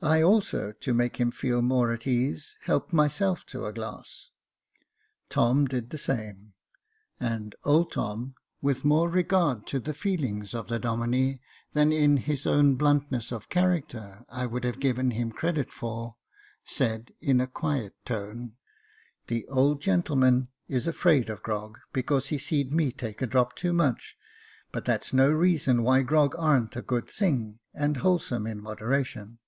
I 0.00 0.22
also, 0.22 0.70
to 0.70 0.94
make 0.94 1.16
him 1.16 1.32
feel 1.32 1.60
more 1.60 1.90
at 1.90 2.06
ease, 2.06 2.56
helped 2.62 2.92
myself 2.92 3.44
to 3.46 3.64
a 3.64 3.72
glass. 3.72 4.30
Tom 5.28 5.66
did 5.66 5.90
the 5.90 5.98
same, 5.98 6.52
and 7.18 7.56
old 7.64 7.90
Tom, 7.90 8.36
with 8.62 8.84
more 8.84 9.10
regard 9.10 9.66
to 9.66 9.80
the 9.80 9.92
feelings 9.92 10.54
of 10.54 10.68
the 10.68 10.78
Domine 10.78 11.40
than 11.72 11.92
in 11.92 12.18
his 12.18 12.46
own 12.46 12.76
bluntness 12.76 13.32
of 13.32 13.48
character 13.48 14.24
I 14.30 14.46
would 14.46 14.62
have 14.62 14.78
given 14.78 15.10
him 15.10 15.32
credit 15.32 15.72
for, 15.72 16.14
said 16.62 17.12
in 17.20 17.40
a 17.40 17.48
quiet 17.48 17.96
tone, 18.04 18.52
The 19.26 19.48
old 19.48 19.82
gentleman 19.82 20.46
is 20.68 20.86
afraid 20.86 21.28
of 21.28 21.42
grog, 21.42 21.78
because 21.92 22.28
he 22.28 22.38
seed 22.38 22.72
me 22.72 22.92
take 22.92 23.20
a 23.20 23.26
drop 23.26 23.56
too 23.56 23.72
much, 23.72 24.16
but 24.70 24.84
that's 24.84 25.12
no 25.12 25.28
reason 25.28 25.82
why 25.82 26.02
grog 26.02 26.36
ar'n't 26.38 26.76
a 26.76 26.82
good 26.82 27.08
thing, 27.10 27.58
and 27.74 27.96
wholesome 27.96 28.46
in 28.46 28.60
moderation. 28.62 29.40